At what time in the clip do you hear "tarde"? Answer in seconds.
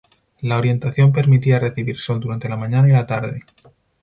3.05-3.41